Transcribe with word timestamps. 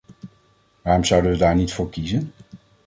Waarom 0.81 1.03
zouden 1.03 1.31
we 1.31 1.37
daar 1.37 1.55
niet 1.55 1.73
voor 1.73 1.89
kiezen? 1.89 2.31